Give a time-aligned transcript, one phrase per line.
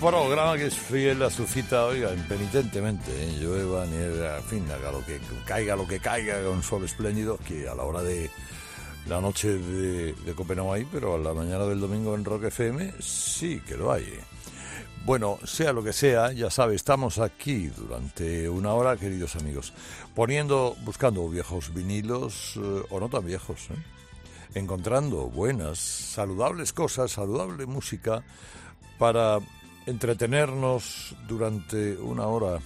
[0.00, 3.36] Programa que es fiel a su cita, oiga, impenitentemente, ¿eh?
[3.40, 7.68] llueva, nieve, en fin, haga lo que caiga, lo que caiga, con sol espléndido, que
[7.68, 8.30] a la hora de
[9.08, 13.76] la noche de, Copenhague pero a la mañana del domingo en Rock FM sí que
[13.76, 14.06] lo hay.
[15.04, 19.72] Bueno, sea lo que sea, ya sabe, estamos aquí durante una hora, queridos amigos,
[20.14, 24.58] poniendo, buscando viejos vinilos, eh, o no tan viejos, ¿eh?
[24.58, 28.22] encontrando buenas, saludables cosas, saludable música,
[28.98, 29.38] para
[29.88, 32.58] entretenernos durante una hora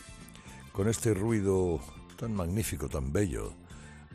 [0.73, 1.81] con este ruido
[2.17, 3.55] tan magnífico, tan bello,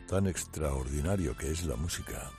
[0.06, 2.30] tan extraordinario que es la música.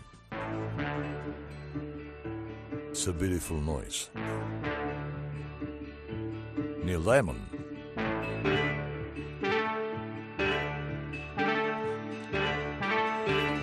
[2.90, 4.12] It's a beautiful noise.
[6.84, 7.40] Neil Diamond.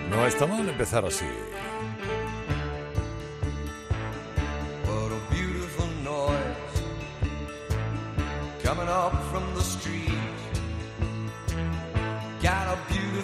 [0.09, 1.25] No está mal empezar así.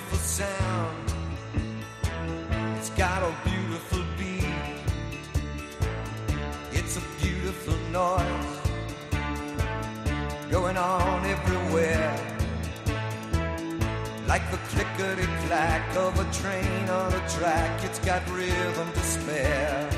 [0.04, 1.14] Beautiful sound.
[2.78, 4.46] It's got a beautiful beat.
[6.72, 8.60] It's a beautiful noise
[10.50, 12.16] going on everywhere.
[14.28, 19.93] Like the clickety clack of a train on a track, it's got rhythm to spare.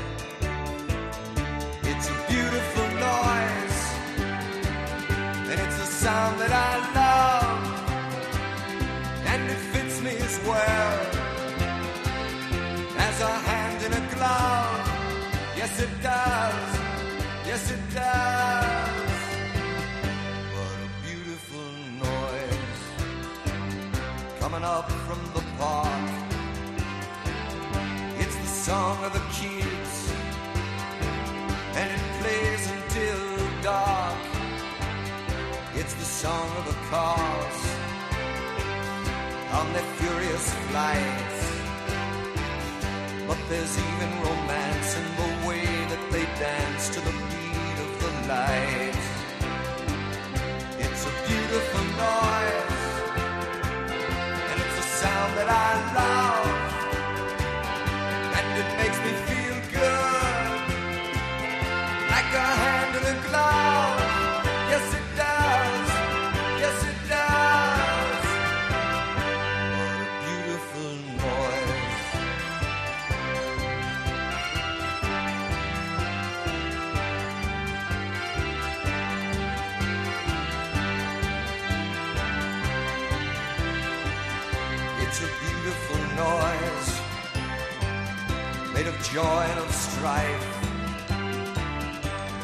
[15.66, 16.78] Yes, it does.
[17.44, 19.18] Yes, it does.
[20.54, 21.68] What a beautiful
[22.06, 22.82] noise
[24.38, 26.10] coming up from the park.
[28.22, 29.92] It's the song of the kids
[31.74, 33.22] and it plays until
[33.62, 34.22] dark.
[35.74, 37.58] It's the song of the cars
[39.58, 41.40] on their furious flights.
[43.26, 45.35] But there's even romance in the
[46.38, 49.02] dance to the beat of the light.
[50.78, 52.84] It's a beautiful noise,
[54.50, 56.48] and it's a sound that I love,
[58.36, 60.60] and it makes me feel good
[62.10, 63.75] like a hand in a glove.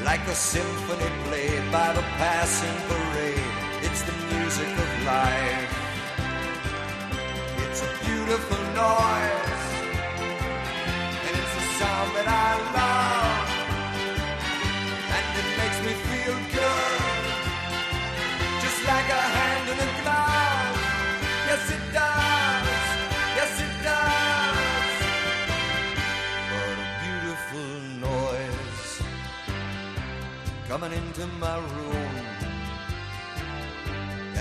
[0.05, 3.39] Like a symphony played by the passing parade.
[3.87, 5.73] It's the music of life.
[7.65, 9.42] It's a beautiful noise,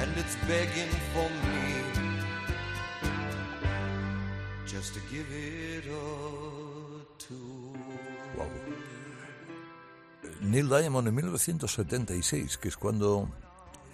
[0.01, 1.83] and it's begging for me
[4.65, 6.31] just to give it a.
[8.37, 8.49] Wow.
[10.41, 13.29] Neil Diamond en 1976, que es cuando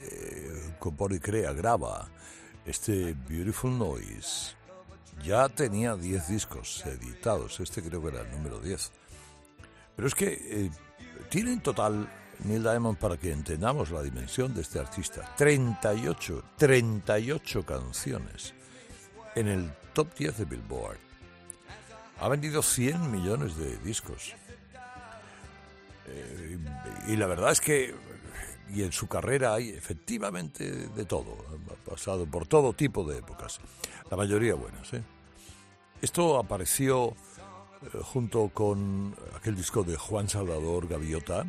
[0.01, 2.07] eh, compone y crea, graba
[2.65, 4.55] este Beautiful Noise.
[5.23, 8.91] Ya tenía 10 discos editados, este creo que era el número 10.
[9.95, 10.71] Pero es que eh,
[11.29, 12.07] tiene en total
[12.43, 18.53] Neil Diamond, para que entendamos la dimensión de este artista, 38, 38 canciones
[19.35, 20.97] en el top 10 de Billboard.
[22.19, 24.33] Ha vendido 100 millones de discos.
[26.07, 26.57] Eh,
[27.07, 27.93] y la verdad es que
[28.73, 31.37] y en su carrera hay efectivamente de todo.
[31.71, 33.59] Ha pasado por todo tipo de épocas.
[34.09, 34.93] La mayoría buenas.
[34.93, 35.03] ¿eh?
[36.01, 37.09] Esto apareció
[37.81, 41.45] eh, junto con aquel disco de Juan Salvador Gaviota,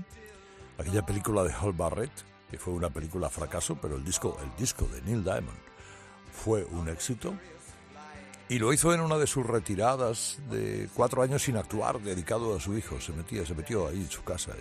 [0.79, 2.13] aquella película de Hal Barrett,
[2.51, 5.59] que fue una película fracaso, pero el disco, el disco de Neil Diamond
[6.33, 7.35] fue un éxito.
[8.49, 12.61] Y lo hizo en una de sus retiradas de cuatro años sin actuar, dedicado a
[12.61, 12.99] su hijo.
[12.99, 14.53] Se metía, se metió ahí en su casa.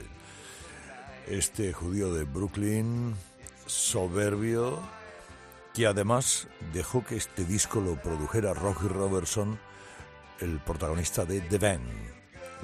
[1.26, 3.16] Este judío de Brooklyn,
[3.66, 4.80] soberbio,
[5.74, 9.58] que además dejó que este disco lo produjera Rocky Robertson,
[10.40, 12.17] el protagonista de The Band,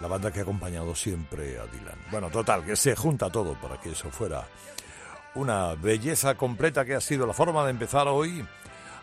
[0.04, 1.98] la banda que ha acompañado siempre a Dylan.
[2.12, 4.46] Bueno, total, que se junta todo para que eso fuera
[5.34, 8.46] una belleza completa que ha sido la forma de empezar hoy.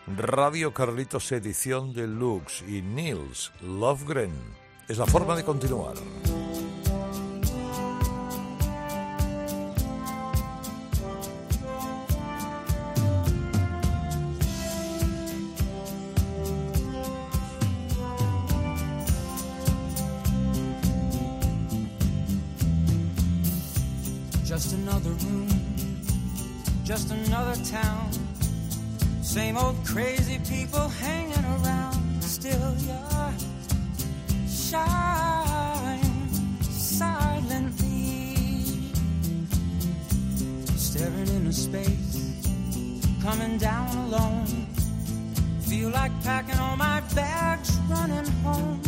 [0.06, 4.34] Radio Carlitos edición deluxe y Nils Lovegren
[4.88, 5.94] es la forma de continuar.
[27.64, 28.10] Town.
[29.22, 32.22] Same old crazy people hanging around.
[32.22, 32.98] Still, you
[34.48, 36.02] shine
[36.62, 38.34] silently,
[40.76, 42.34] staring into space,
[43.22, 44.46] coming down alone.
[45.62, 48.80] Feel like packing all my bags, running home.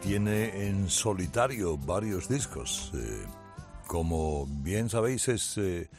[0.00, 2.90] Tiene en solitario varios discos.
[2.94, 3.26] eh,
[3.86, 5.90] como bien sabéis, es eh,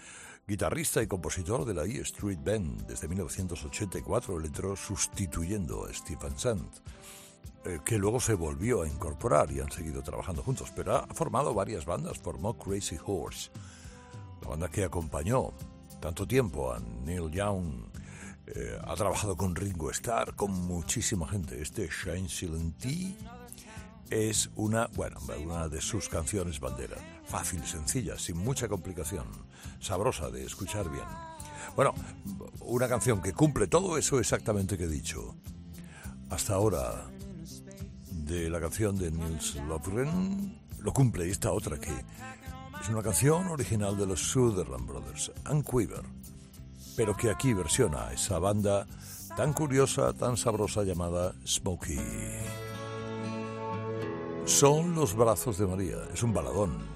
[0.48, 2.88] guitarrista y compositor de la E Street Band.
[2.88, 6.80] Desde 1984 le entró sustituyendo a Stephen Sant,
[7.66, 10.72] eh, que luego se volvió a incorporar y han seguido trabajando juntos.
[10.76, 13.52] Pero ha formado varias bandas, formó Crazy Horse,
[14.42, 15.54] la banda que acompañó
[16.00, 17.92] tanto tiempo a Neil Young.
[18.48, 21.62] Eh, ha trabajado con Ringo Starr, con muchísima gente.
[21.62, 23.16] Este Shine Silent Tea
[24.10, 26.98] es una, bueno, una de sus canciones bandera.
[27.26, 29.26] Fácil, sencilla, sin mucha complicación,
[29.80, 31.06] sabrosa de escuchar bien.
[31.76, 31.94] Bueno,
[32.62, 35.36] una canción que cumple todo eso exactamente que he dicho.
[36.30, 37.08] Hasta ahora,
[38.12, 41.92] de la canción de Nils Lofgren, lo cumple esta otra que
[42.82, 46.04] es una canción original de los Sutherland Brothers, and Quiver,
[46.96, 48.86] pero que aquí versiona esa banda
[49.36, 52.00] tan curiosa, tan sabrosa llamada Smokey.
[54.46, 56.95] Son los brazos de María, es un baladón.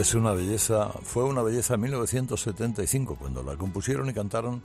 [0.00, 4.62] Es una belleza, fue una belleza en 1975 cuando la compusieron y cantaron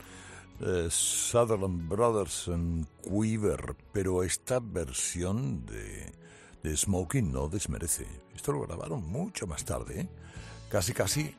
[0.60, 6.10] eh, Sutherland Brothers en Quiver, pero esta versión de,
[6.62, 8.06] de Smokey no desmerece.
[8.34, 10.08] Esto lo grabaron mucho más tarde, ¿eh?
[10.70, 11.34] casi casi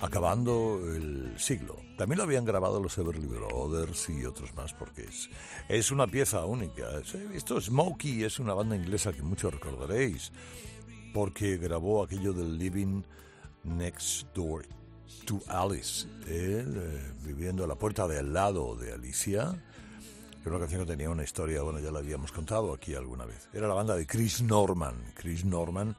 [0.00, 1.76] acabando el siglo.
[1.96, 5.30] También lo habían grabado los Everly Brothers y otros más porque es,
[5.70, 6.84] es una pieza única.
[7.32, 10.32] Esto Smokey es una banda inglesa que muchos recordaréis
[11.14, 13.02] porque grabó aquello del Living
[13.64, 14.66] Next Door
[15.24, 19.62] to Alice, él eh, viviendo a la puerta de al lado de Alicia,
[20.42, 23.48] que una canción que tenía una historia, bueno, ya la habíamos contado aquí alguna vez.
[23.52, 24.94] Era la banda de Chris Norman.
[25.14, 25.96] Chris Norman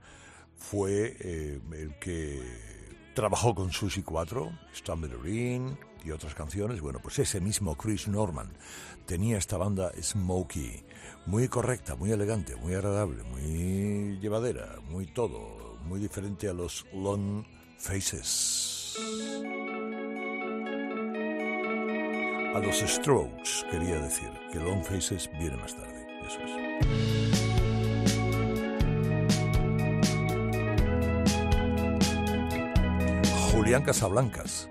[0.55, 2.41] fue eh, el que
[3.13, 6.81] trabajó con Susie 4, Stumblin y otras canciones.
[6.81, 8.51] Bueno, pues ese mismo Chris Norman
[9.05, 10.83] tenía esta banda Smokey,
[11.25, 17.43] muy correcta, muy elegante, muy agradable, muy llevadera, muy todo, muy diferente a los Long
[17.77, 18.97] Faces.
[22.55, 26.07] A los Strokes, quería decir, que Long Faces viene más tarde.
[26.25, 26.51] Eso es.
[33.51, 34.67] Julián Casablancas.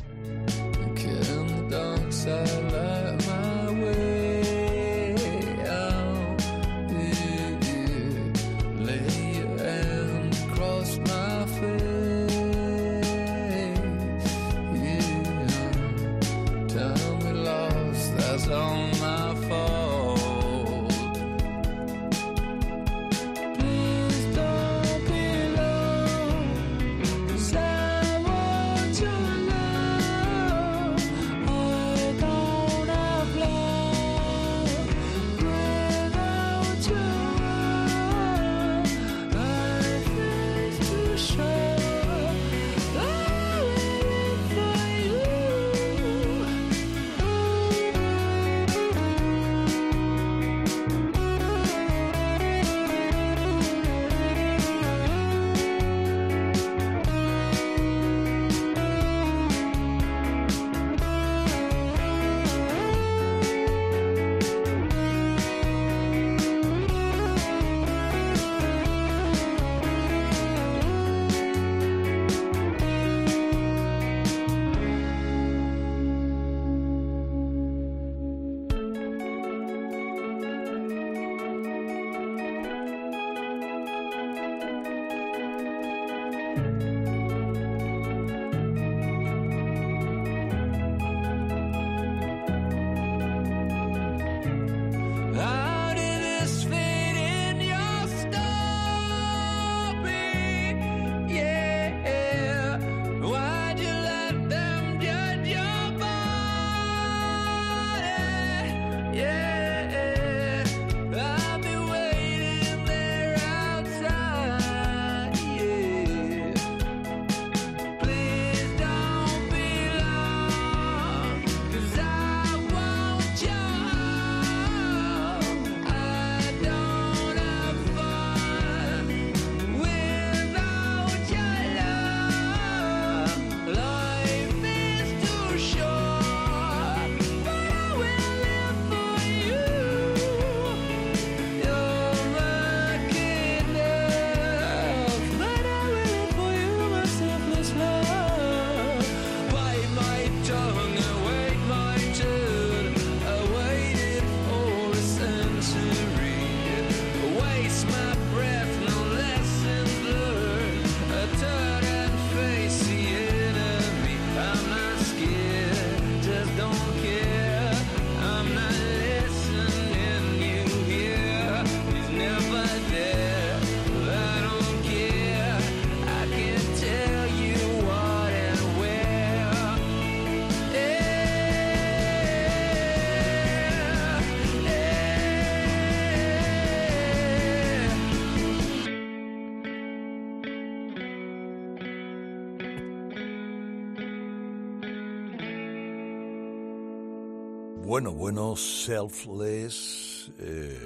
[198.01, 200.79] Bueno, bueno, selfless, eh,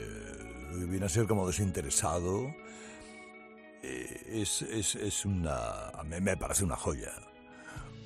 [0.88, 2.55] viene a ser como desinteresado.
[3.83, 5.92] Eh, es, es, es una.
[6.05, 7.12] Me parece una joya.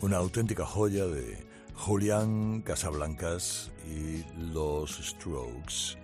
[0.00, 1.38] Una auténtica joya de
[1.76, 5.96] Julián Casablancas y los Strokes.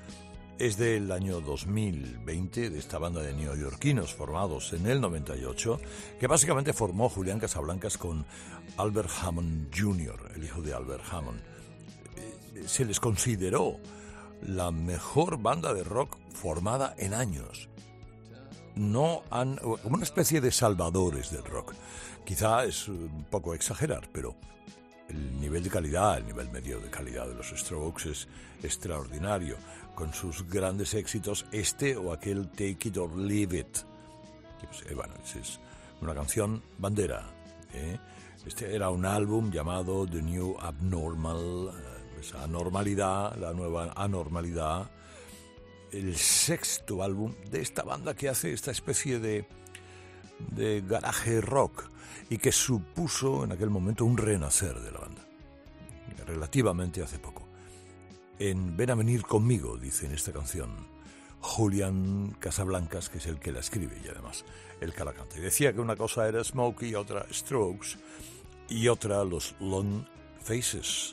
[0.61, 5.81] Es del año 2020 de esta banda de neoyorquinos formados en el 98,
[6.21, 8.25] que básicamente formó Julián Casablancas con
[8.77, 11.52] Albert Hammond Jr., el hijo de Albert Hammond.
[12.66, 13.79] Se les consideró
[14.42, 17.68] la mejor banda de rock formada en años.
[18.75, 19.57] No han.
[19.57, 21.75] como una especie de salvadores del rock.
[22.25, 24.37] Quizá es un poco exagerar, pero
[25.09, 28.29] el nivel de calidad, el nivel medio de calidad de los Strokes es
[28.62, 29.57] extraordinario,
[29.94, 33.79] con sus grandes éxitos, este o aquel Take It or Leave It.
[34.94, 35.61] bueno, es,
[36.01, 37.29] una canción bandera.
[37.75, 37.98] ¿eh?
[38.46, 41.72] Este era un álbum llamado The New Abnormal,
[42.23, 44.91] esa anormalidad, la nueva anormalidad,
[45.91, 49.47] el sexto álbum de esta banda que hace esta especie de,
[50.55, 51.85] de garaje rock
[52.31, 55.27] y que supuso en aquel momento un renacer de la banda,
[56.27, 57.47] relativamente hace poco.
[58.39, 60.71] En Ven a venir conmigo, dice en esta canción,
[61.41, 64.45] Julián Casablancas, que es el que la escribe y además
[64.81, 65.39] el que la canta.
[65.39, 67.99] Y decía que una cosa era Smokey, otra Strokes
[68.69, 70.05] y otra los Long
[70.41, 71.13] Faces.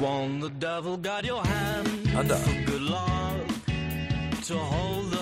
[0.00, 2.36] Won the devil got your hand Anda.
[2.36, 3.46] for good luck
[4.42, 5.13] to hold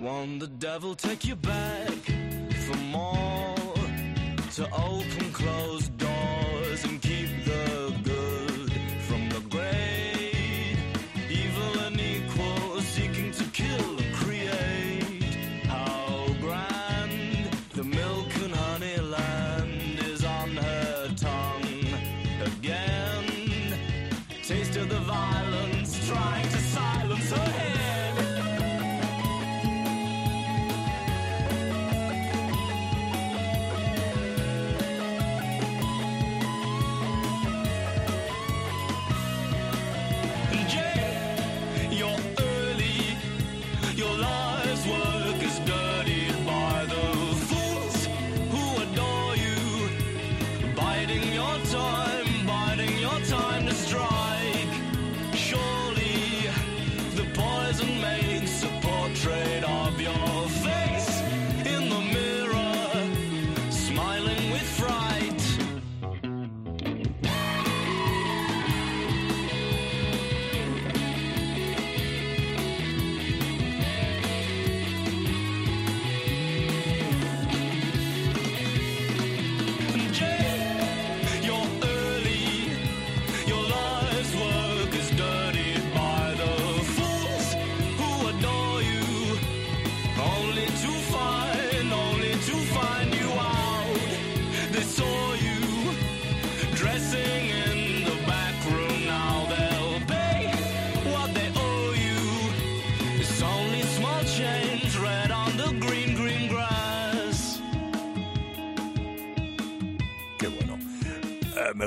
[0.00, 1.90] Won't the devil take you back
[2.66, 3.56] for more?
[4.54, 8.17] To open closed doors and keep the good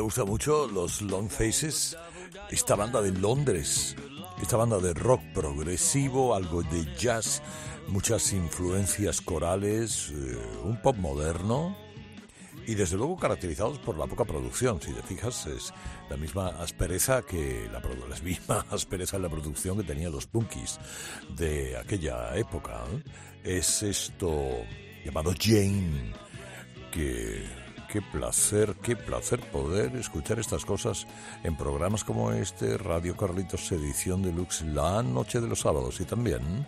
[0.01, 1.97] gusta mucho los Long Faces,
[2.49, 3.95] esta banda de Londres,
[4.41, 7.41] esta banda de rock progresivo, algo de jazz,
[7.87, 11.75] muchas influencias corales, eh, un pop moderno
[12.65, 14.81] y desde luego caracterizados por la poca producción.
[14.81, 15.73] Si te fijas, es
[16.09, 20.79] la misma aspereza que la, la misma aspereza en la producción que tenían los Punkies
[21.35, 22.83] de aquella época.
[22.93, 23.03] ¿eh?
[23.43, 24.63] Es esto
[25.05, 26.13] llamado Jane
[26.91, 27.60] qué,
[27.91, 31.05] qué placer, qué placer poder escuchar estas cosas
[31.43, 36.65] en programas como este, Radio Carlitos Edición Deluxe, la noche de los sábados y también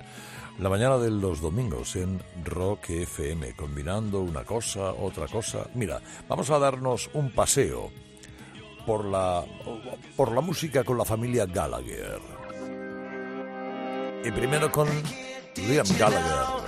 [0.60, 5.66] la mañana de los domingos en Rock FM, combinando una cosa, otra cosa.
[5.76, 7.90] Mira, vamos a darnos un paseo
[8.86, 9.46] por la,
[10.18, 12.20] por la música con la familia Gallagher.
[14.26, 14.90] Y primero con
[15.56, 16.64] Liam Gallagher.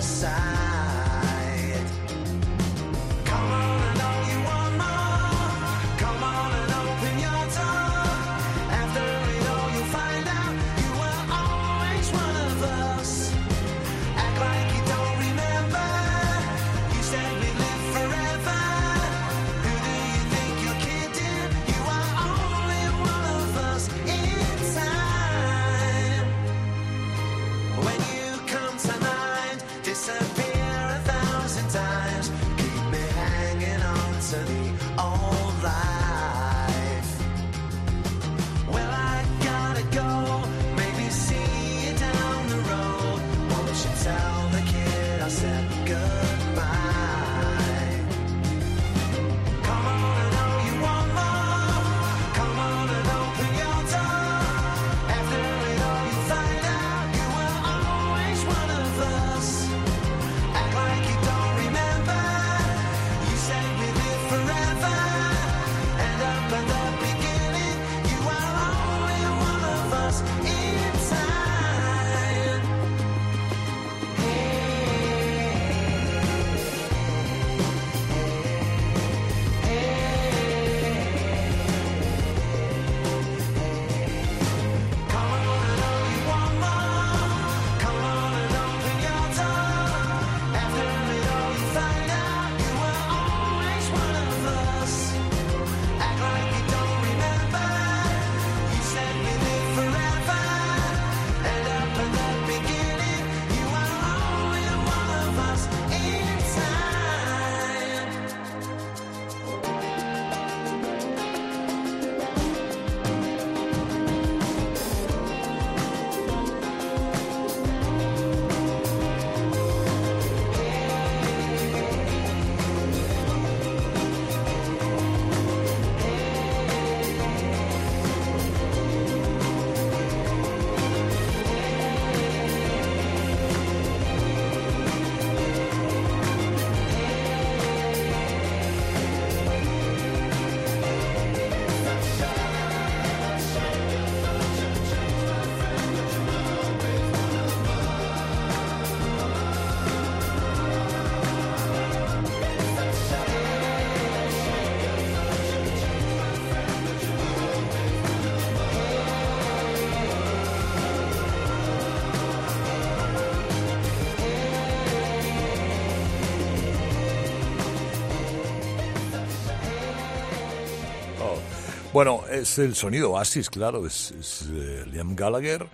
[172.03, 174.11] Bueno, es el sonido Oasis, claro, es,
[174.51, 175.67] eh, Liam Gallagher.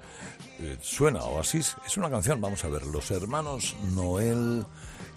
[0.59, 4.65] eh, suena Oasis, es una canción, vamos a ver, los hermanos Noel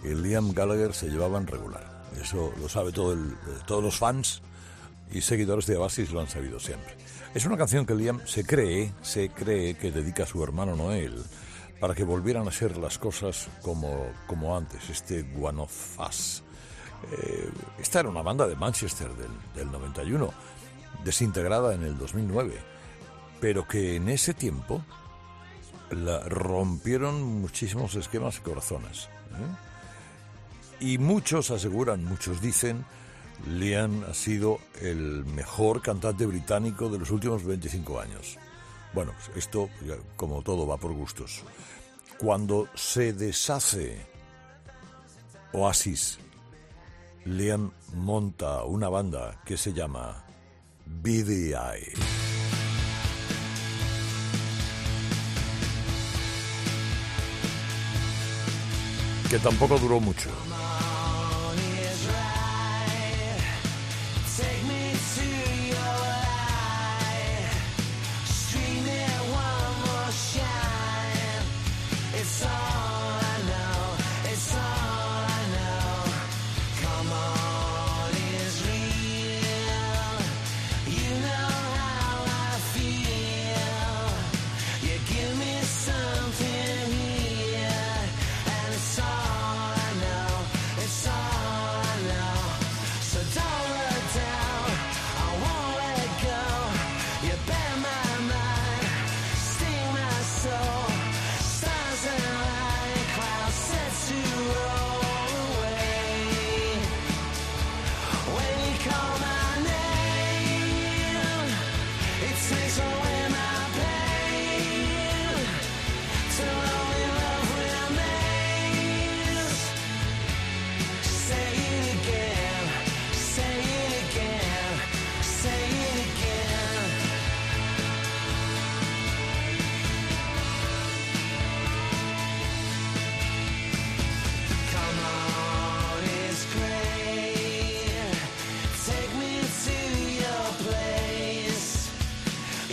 [0.05, 2.05] y Liam Gallagher se llevaban regular.
[2.23, 4.41] Eso lo sabe todo el- eh, todos los fans
[5.11, 6.97] y seguidores de Oasis lo han sabido siempre.
[7.35, 11.25] Es una canción que Liam se cree, se cree que dedica a su hermano Noel
[11.81, 16.45] para que volvieran a ser las cosas como, como antes, este One of Us.
[17.13, 20.33] Eh, esta era una banda de Manchester del, del 91,
[21.05, 22.55] desintegrada en el 2009,
[23.41, 24.85] pero que en ese tiempo
[25.91, 29.09] la rompieron muchísimos esquemas y corazones.
[29.33, 30.85] ¿eh?
[30.87, 32.85] Y muchos aseguran, muchos dicen,
[33.47, 38.39] Liam ha sido el mejor cantante británico de los últimos 25 años.
[38.93, 41.43] Bueno, esto, ya, como todo, va por gustos.
[42.19, 44.07] Cuando se deshace
[45.53, 46.19] Oasis,
[47.25, 50.25] Liam monta una banda que se llama
[51.03, 51.93] BDI.
[59.31, 60.29] Que tampoco duró mucho.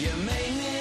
[0.08, 0.77] You made me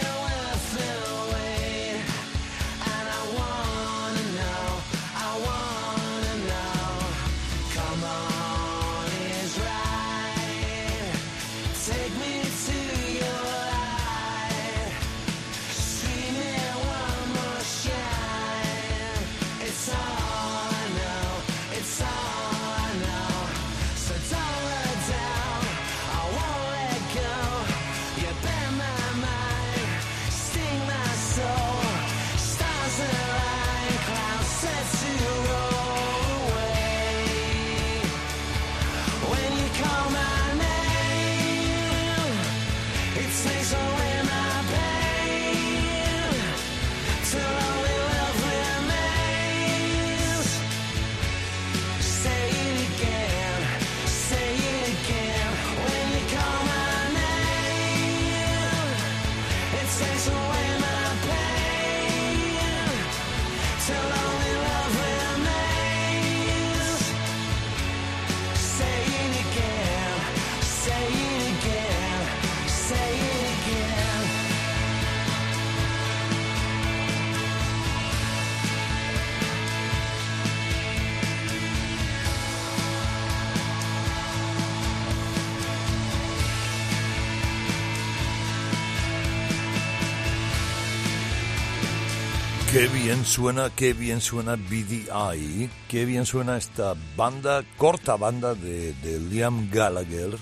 [92.87, 98.95] Qué bien suena, qué bien suena BDI, qué bien suena esta banda, corta banda de,
[99.29, 100.39] Liam Gallagher,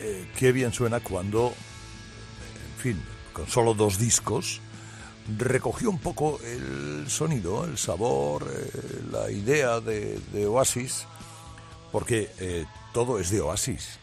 [0.00, 3.02] eh, qué bien suena cuando, en fin,
[3.34, 4.62] con solo dos discos,
[5.36, 11.04] recogió un poco el sonido, el sabor, eh, la idea de, de Oasis,
[11.92, 12.64] porque eh,
[12.94, 13.98] todo es de Oasis,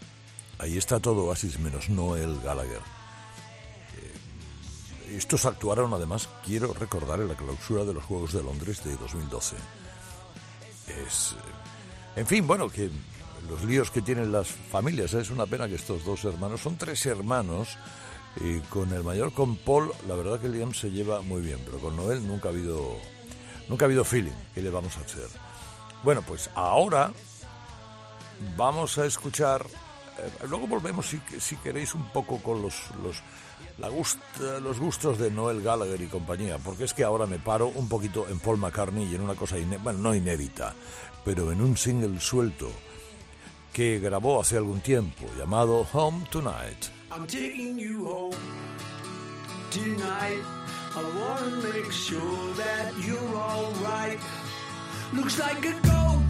[0.60, 2.95] ahí está todo Oasis menos Noel Gallagher.
[5.17, 9.56] Estos actuaron además, quiero recordar, en la clausura de los Juegos de Londres de 2012.
[10.88, 12.89] Es, eh, en fin, bueno, que
[13.49, 15.21] los líos que tienen las familias, ¿eh?
[15.21, 17.78] es una pena que estos dos hermanos, son tres hermanos,
[18.41, 21.80] y con el mayor, con Paul, la verdad que Liam se lleva muy bien, pero
[21.80, 22.97] con Noel nunca ha habido,
[23.69, 25.28] nunca ha habido feeling, ¿qué le vamos a hacer?
[26.04, 27.13] Bueno, pues ahora
[28.58, 29.65] vamos a escuchar,
[30.47, 33.21] luego volvemos si, queréis un poco con los, los
[33.78, 37.67] la gusta, los gustos de Noel Gallagher y compañía, porque es que ahora me paro
[37.67, 40.73] un poquito en Paul McCartney y en una cosa, bueno, no inédita,
[41.25, 42.69] pero en un single suelto
[43.73, 46.89] que grabó hace algún tiempo llamado Home Tonight.
[47.12, 48.36] I'm taking you home
[49.69, 50.43] tonight.
[50.95, 54.19] I wanna make sure that you're alright.
[55.13, 56.25] Looks like a go-go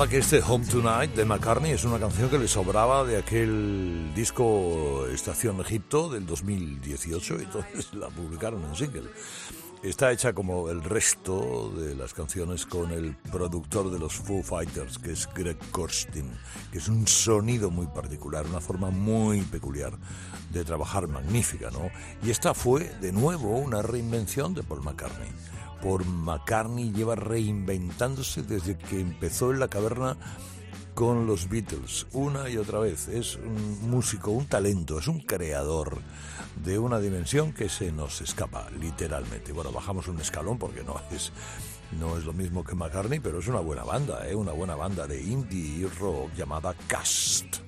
[0.00, 4.10] verdad que este Home Tonight de McCartney es una canción que le sobraba de aquel
[4.14, 9.10] disco Estación Egipto del 2018 y entonces la publicaron en single.
[9.82, 14.96] Está hecha como el resto de las canciones con el productor de los Foo Fighters,
[14.96, 16.30] que es Greg Kurstin,
[16.72, 19.92] que es un sonido muy particular, una forma muy peculiar
[20.50, 21.90] de trabajar magnífica, ¿no?
[22.22, 25.28] Y esta fue, de nuevo, una reinvención de Paul McCartney.
[25.82, 30.16] Por McCartney lleva reinventándose desde que empezó en la caverna
[30.94, 33.08] con los Beatles, una y otra vez.
[33.08, 35.98] Es un músico, un talento, es un creador
[36.62, 39.52] de una dimensión que se nos escapa, literalmente.
[39.52, 41.32] Bueno, bajamos un escalón porque no es,
[41.98, 44.34] no es lo mismo que McCartney, pero es una buena banda, ¿eh?
[44.34, 47.60] una buena banda de indie rock llamada Cast.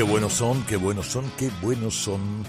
[0.00, 2.42] Qué buenos son, qué buenos son, qué buenos son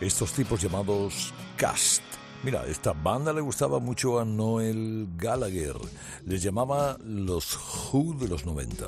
[0.00, 2.02] estos tipos llamados Cast.
[2.42, 5.76] Mira, esta banda le gustaba mucho a Noel Gallagher.
[6.24, 7.58] Les llamaba los
[7.92, 8.86] Who de los 90.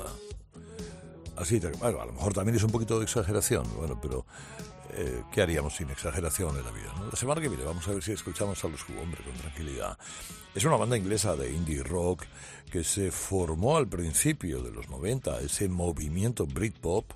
[1.35, 4.25] Así, bueno, a lo mejor también es un poquito de exageración, bueno, pero
[4.95, 6.91] eh, ¿qué haríamos sin exageración en la vida?
[6.97, 7.05] no?
[7.11, 9.95] La semana que viene vamos a ver si escuchamos a los Who, hombre, con tranquilidad.
[10.55, 12.23] Es una banda inglesa de indie rock
[12.71, 17.11] que se formó al principio de los 90, ese movimiento Britpop,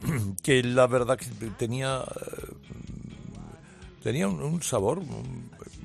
[0.42, 2.54] que la verdad que tenía eh,
[4.02, 5.02] tenía un, sabor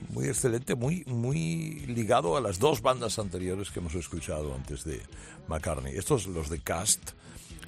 [0.09, 5.01] muy excelente, muy muy ligado a las dos bandas anteriores que hemos escuchado antes de
[5.47, 5.95] McCartney.
[5.95, 7.11] Estos los de Cast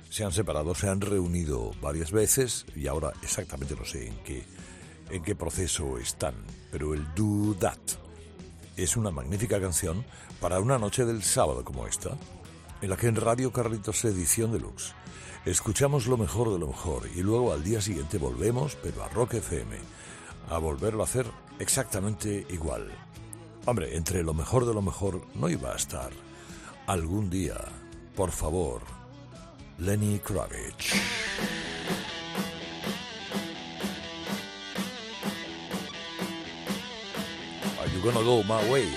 [0.09, 4.43] se han separado, se han reunido varias veces y ahora exactamente no sé en qué
[5.09, 6.33] en qué proceso están,
[6.71, 7.77] pero el Do That
[8.75, 10.03] es una magnífica canción
[10.39, 12.17] para una noche del sábado como esta,
[12.81, 14.93] en la que en Radio Carlitos Edición Deluxe
[15.45, 19.35] escuchamos lo mejor de lo mejor y luego al día siguiente volvemos, pero a Rock
[19.35, 19.77] FM,
[20.49, 21.25] a volverlo a hacer
[21.59, 22.89] exactamente igual.
[23.65, 26.11] Hombre, entre lo mejor de lo mejor no iba a estar.
[26.87, 27.55] Algún día,
[28.15, 28.81] por favor,
[29.79, 30.93] Lenny Kravitz.
[37.79, 38.87] Are you gonna go my way?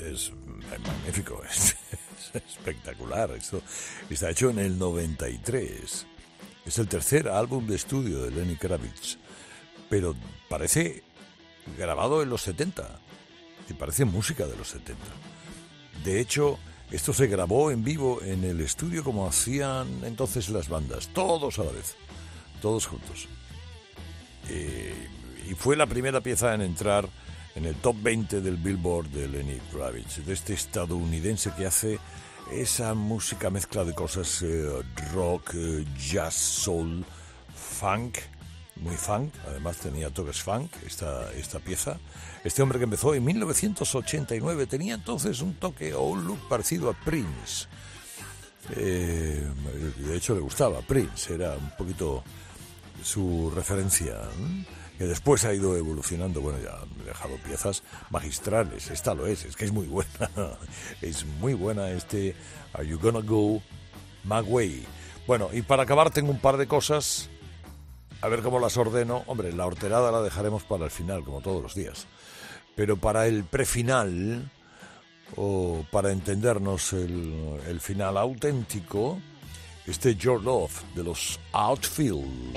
[0.00, 0.32] Es,
[0.86, 1.76] magnífico, es,
[2.34, 3.30] es espectacular.
[3.32, 3.62] Esto
[4.10, 6.06] está hecho en el 93.
[6.64, 9.18] Es el tercer álbum de estudio de Lenny Kravitz,
[9.88, 10.16] pero
[10.48, 11.04] parece
[11.78, 12.98] grabado en los 70
[13.68, 15.00] y parece música de los 70.
[16.04, 16.58] De hecho,
[16.90, 21.64] esto se grabó en vivo en el estudio como hacían entonces las bandas, todos a
[21.64, 21.96] la vez,
[22.60, 23.28] todos juntos.
[24.48, 24.94] Eh,
[25.48, 27.08] y fue la primera pieza en entrar
[27.56, 31.98] en el top 20 del Billboard de Lenny Kravitz, de este estadounidense que hace
[32.52, 34.68] esa música mezcla de cosas eh,
[35.14, 37.04] rock, eh, jazz, soul,
[37.54, 38.18] funk,
[38.76, 41.98] muy funk, además tenía toques funk esta, esta pieza.
[42.44, 46.92] Este hombre que empezó en 1989 tenía entonces un toque o un look parecido a
[46.92, 47.66] Prince.
[48.76, 49.48] Eh,
[49.98, 52.22] de hecho le gustaba Prince, era un poquito
[53.02, 54.16] su referencia.
[54.98, 59.56] Que después ha ido evolucionando, bueno, ya han dejado piezas magistrales, esta lo es, es
[59.56, 60.30] que es muy buena,
[61.02, 62.34] es muy buena este
[62.72, 63.62] Are You Gonna Go
[64.24, 64.86] My.
[65.26, 67.28] Bueno, y para acabar tengo un par de cosas,
[68.20, 71.62] a ver cómo las ordeno, hombre, la horterada la dejaremos para el final, como todos
[71.62, 72.06] los días,
[72.74, 74.50] pero para el prefinal,
[75.34, 79.18] o para entendernos el, el final auténtico,
[79.86, 82.54] este Your Love de los Outfield.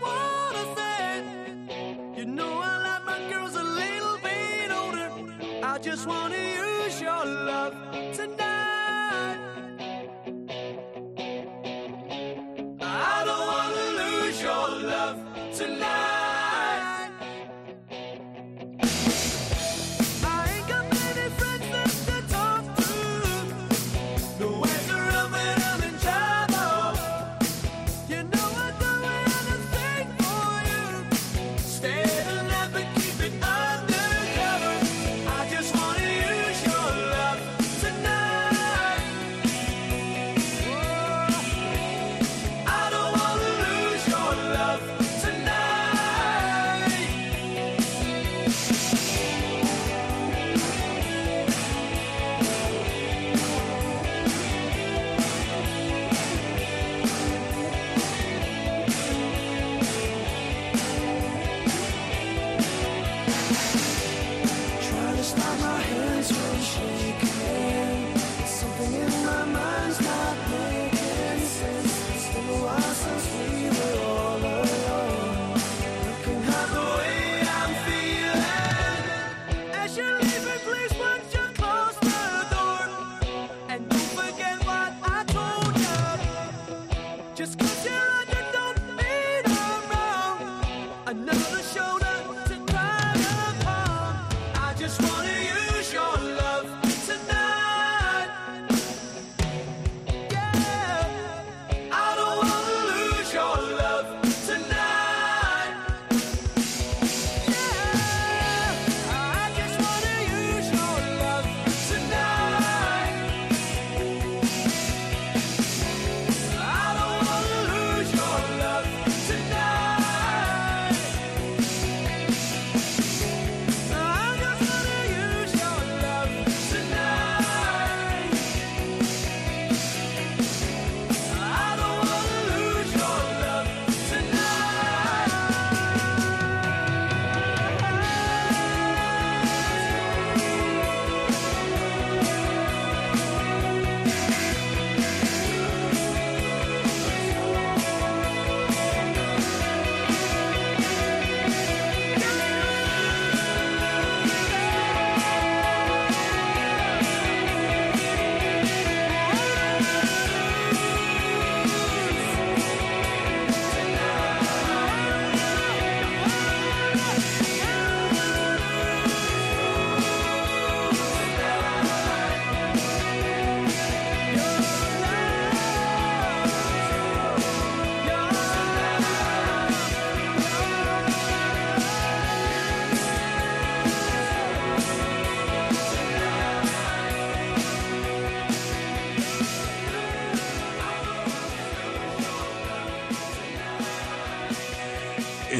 [0.00, 1.24] Wanna say.
[2.16, 5.10] You know I like my girls a little bit older.
[5.62, 6.35] I just wanna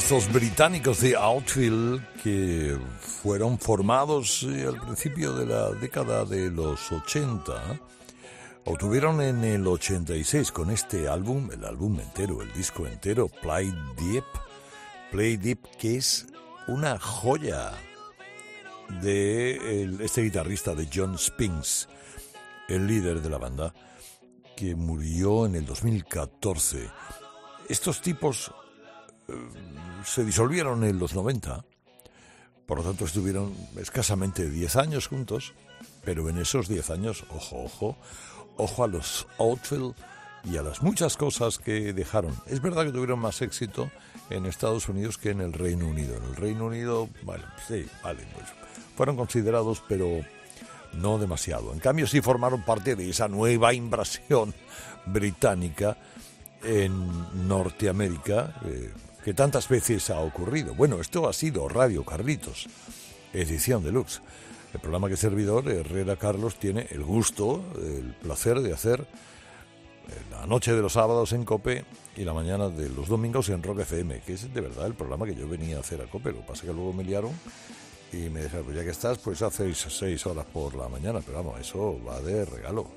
[0.07, 6.93] Estos británicos de Outfield que fueron formados eh, al principio de la década de los
[6.93, 7.77] 80,
[8.63, 14.23] obtuvieron en el 86 con este álbum, el álbum entero, el disco entero, Play Deep,
[15.11, 16.27] Play Deep, que es
[16.69, 17.73] una joya
[19.01, 21.89] de este guitarrista de John Spinks,
[22.69, 23.73] el líder de la banda,
[24.55, 26.89] que murió en el 2014.
[27.67, 28.53] Estos tipos
[30.03, 31.65] se disolvieron en los 90,
[32.65, 35.53] por lo tanto estuvieron escasamente 10 años juntos,
[36.03, 37.97] pero en esos 10 años, ojo, ojo,
[38.57, 39.95] ojo a los Outfield
[40.43, 42.33] y a las muchas cosas que dejaron.
[42.45, 43.91] Es verdad que tuvieron más éxito
[44.29, 46.15] en Estados Unidos que en el Reino Unido.
[46.17, 48.45] En el Reino Unido, bueno, sí, vale, pues
[48.95, 50.21] fueron considerados, pero
[50.93, 51.73] no demasiado.
[51.73, 54.53] En cambio, sí formaron parte de esa nueva invasión
[55.05, 55.97] británica
[56.63, 58.91] en Norteamérica eh,
[59.27, 60.73] que tantas veces ha ocurrido.
[60.73, 62.65] Bueno, esto ha sido Radio Carlitos,
[63.33, 64.21] edición deluxe.
[64.73, 69.05] El programa que servidor, Herrera Carlos, tiene el gusto, el placer de hacer eh,
[70.31, 71.83] la noche de los sábados en Cope
[72.15, 75.25] y la mañana de los domingos en Rock FM, que es de verdad el programa
[75.25, 76.31] que yo venía a hacer a Cope.
[76.31, 77.33] Lo que pasa es que luego me liaron
[78.13, 81.19] y me dijeron, pues ya que estás, pues haces seis horas por la mañana.
[81.19, 82.87] Pero vamos, eso va de regalo.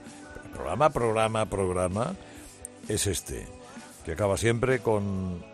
[0.45, 2.15] El programa, programa, programa
[2.87, 3.49] es este,
[4.05, 5.50] que acaba siempre con,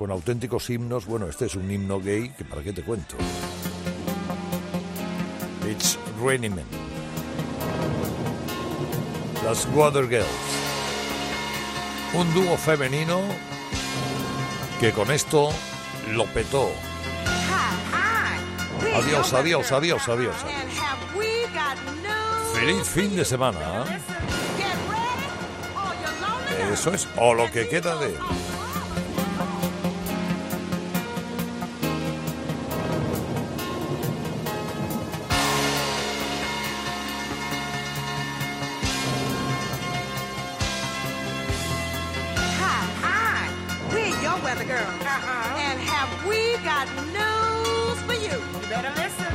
[0.00, 1.04] con auténticos himnos.
[1.04, 3.16] Bueno, este es un himno gay, que para qué te cuento.
[5.70, 6.64] It's Raining Men.
[9.44, 10.26] Las Water Girls.
[12.14, 13.20] Un dúo femenino
[14.80, 15.50] que con esto
[16.12, 16.70] lo petó.
[18.94, 20.36] Adiós, adiós, adiós, adiós.
[22.54, 23.84] Feliz fin de semana.
[23.86, 24.00] ¿eh?
[26.72, 28.49] Eso es, o lo que queda de él.
[44.60, 44.82] Weather girl.
[44.82, 45.56] Uh-huh.
[45.58, 46.86] And have we got
[47.16, 48.36] news for you?
[48.60, 49.29] You better listen.